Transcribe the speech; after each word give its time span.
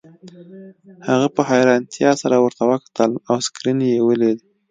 هغه 1.07 1.27
په 1.35 1.41
حیرانتیا 1.49 2.11
سره 2.21 2.35
ورته 2.39 2.63
وکتل 2.71 3.11
او 3.29 3.35
سکرین 3.45 3.79
یې 3.89 3.97
ولید 4.07 4.39